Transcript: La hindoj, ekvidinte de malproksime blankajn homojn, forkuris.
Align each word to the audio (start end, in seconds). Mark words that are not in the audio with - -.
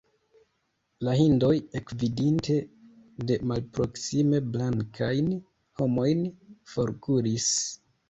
La 1.07 1.11
hindoj, 1.19 1.51
ekvidinte 1.81 2.57
de 3.33 3.39
malproksime 3.53 4.43
blankajn 4.57 5.33
homojn, 5.83 6.29
forkuris. 6.77 7.51